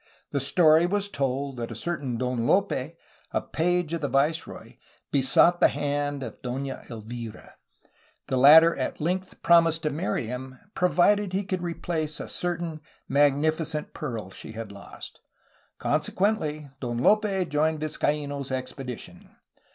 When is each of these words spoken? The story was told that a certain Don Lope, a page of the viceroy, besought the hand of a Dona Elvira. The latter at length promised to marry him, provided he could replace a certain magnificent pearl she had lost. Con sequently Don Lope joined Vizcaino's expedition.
The 0.31 0.39
story 0.39 0.87
was 0.87 1.09
told 1.09 1.57
that 1.57 1.69
a 1.69 1.75
certain 1.75 2.17
Don 2.17 2.47
Lope, 2.47 2.71
a 3.33 3.39
page 3.51 3.93
of 3.93 4.01
the 4.01 4.07
viceroy, 4.07 4.77
besought 5.11 5.59
the 5.59 5.67
hand 5.67 6.23
of 6.23 6.33
a 6.33 6.37
Dona 6.41 6.81
Elvira. 6.89 7.53
The 8.25 8.35
latter 8.37 8.75
at 8.77 8.99
length 8.99 9.43
promised 9.43 9.83
to 9.83 9.91
marry 9.91 10.25
him, 10.25 10.57
provided 10.73 11.33
he 11.33 11.43
could 11.43 11.61
replace 11.61 12.19
a 12.19 12.27
certain 12.27 12.81
magnificent 13.07 13.93
pearl 13.93 14.31
she 14.31 14.53
had 14.53 14.71
lost. 14.71 15.19
Con 15.77 16.01
sequently 16.01 16.71
Don 16.79 16.97
Lope 16.97 17.47
joined 17.47 17.79
Vizcaino's 17.79 18.51
expedition. 18.51 19.29